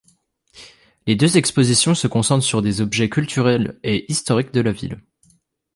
Les 1.05 1.15
deux 1.15 1.37
expositions 1.37 1.93
se 1.93 2.07
concentrent 2.07 2.43
sur 2.43 2.63
des 2.63 2.81
objets 2.81 3.07
culturels 3.07 3.79
et 3.83 4.11
historiques 4.11 4.51
de 4.51 4.61
la 4.61 4.71
ville. 4.71 4.99